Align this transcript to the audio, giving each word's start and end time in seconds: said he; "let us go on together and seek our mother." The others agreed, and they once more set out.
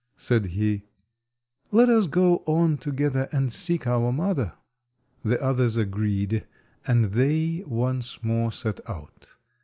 said 0.17 0.45
he; 0.45 0.81
"let 1.71 1.87
us 1.87 2.07
go 2.07 2.37
on 2.47 2.75
together 2.75 3.29
and 3.31 3.53
seek 3.53 3.85
our 3.85 4.11
mother." 4.11 4.53
The 5.23 5.39
others 5.39 5.77
agreed, 5.77 6.47
and 6.87 7.11
they 7.11 7.63
once 7.67 8.23
more 8.23 8.51
set 8.51 8.79
out. 8.89 9.35